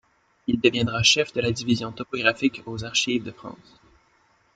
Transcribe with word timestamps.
Il 0.47 0.59
deviendra 0.59 1.03
Chef 1.03 1.31
de 1.31 1.41
la 1.41 1.51
Division 1.51 1.91
topographique 1.91 2.63
aux 2.65 2.83
Archives 2.83 3.21
de 3.21 3.29
France. 3.29 3.79